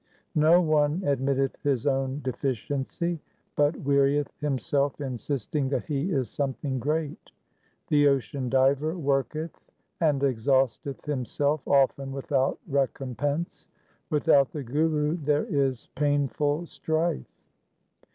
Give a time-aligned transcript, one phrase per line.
[0.33, 3.19] No one admitteth his own deficiency,
[3.55, 7.29] but wearieth himself insisting that he is something great.
[7.89, 9.61] The ocean diver worketh
[9.99, 13.67] and exhausteth himself often without recompense.
[14.09, 17.51] Without the Guru there is painful strife.